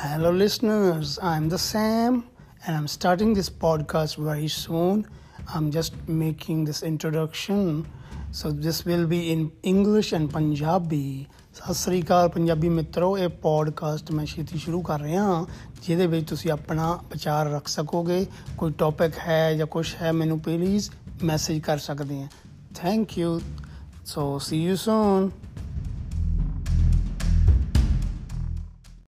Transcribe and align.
Hello, 0.00 0.30
listeners. 0.30 1.18
I'm 1.20 1.48
the 1.48 1.58
Sam, 1.58 2.22
and 2.64 2.76
I'm 2.76 2.86
starting 2.86 3.34
this 3.34 3.48
podcast 3.50 4.16
very 4.16 4.46
soon. 4.46 5.04
I'm 5.52 5.72
just 5.72 5.96
making 6.06 6.66
this 6.66 6.82
introduction. 6.84 7.84
So, 8.30 8.52
this 8.52 8.84
will 8.84 9.08
be 9.08 9.32
in 9.32 9.50
English 9.64 10.12
and 10.12 10.30
Punjabi. 10.30 11.26
Sat 11.54 11.74
Sri 11.74 12.02
ਅਕਾਲ 12.02 12.28
ਪੰਜਾਬੀ 12.28 12.68
ਮਿੱਤਰੋ 12.68 13.16
ਇਹ 13.18 13.28
podcast 13.42 14.12
ਮੈਂ 14.12 14.26
ਛੇਤੀ 14.26 14.58
ਸ਼ੁਰੂ 14.58 14.82
ਕਰ 14.82 15.00
ਰਿਹਾ 15.00 15.24
ਹਾਂ 15.24 15.44
ਜਿਹਦੇ 15.82 16.06
ਵਿੱਚ 16.06 16.28
ਤੁਸੀਂ 16.28 16.50
ਆਪਣਾ 16.50 16.92
ਵਿਚਾਰ 17.12 17.50
ਰੱਖ 17.50 17.68
ਸਕੋਗੇ 17.68 18.26
ਕੋਈ 18.58 18.72
ਟੌਪਿਕ 18.78 19.18
ਹੈ 19.18 19.54
ਜਾਂ 19.54 19.66
ਕੁਝ 19.66 19.86
ਹੈ 20.02 20.12
ਮੈਨੂੰ 20.12 20.40
ਪਲੀਜ਼ 20.40 20.90
ਮੈਸੇਜ 21.24 21.60
ਕਰ 21.60 21.78
ਸਕਦੇ 21.78 22.22
ਆ 22.22 22.28
thank 22.74 23.18
you 23.18 23.40
so 24.06 24.38
see 24.38 24.64
you 24.64 24.76
ਸੂਨ 24.76 25.30